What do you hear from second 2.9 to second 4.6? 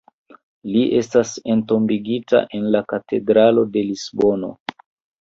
Katedralo de Lisbono.